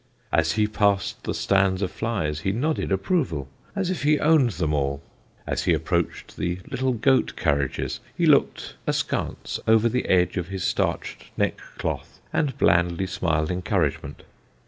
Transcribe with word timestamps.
As 0.31 0.53
he 0.53 0.65
passed 0.65 1.25
the 1.25 1.33
stand 1.35 1.83
of 1.83 1.91
flys, 1.91 2.39
he 2.39 2.51
nodded 2.51 2.91
approval, 2.91 3.47
as 3.75 3.91
if 3.91 4.01
he 4.01 4.19
owned 4.19 4.49
them 4.53 4.73
all. 4.73 4.99
As 5.45 5.65
he 5.65 5.75
approached 5.75 6.37
the 6.37 6.57
little 6.67 6.93
goat 6.93 7.35
carriages, 7.35 7.99
he 8.17 8.25
looked 8.25 8.73
askance 8.87 9.59
over 9.67 9.87
the 9.87 10.05
edge 10.07 10.37
of 10.37 10.47
his 10.47 10.63
starched 10.63 11.25
neckcloth 11.37 12.19
and 12.33 12.57
blandly 12.57 13.05
smiled 13.05 13.51
encouragement. 13.51 14.23